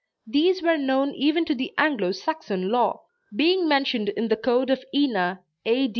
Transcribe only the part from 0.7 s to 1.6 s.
known even to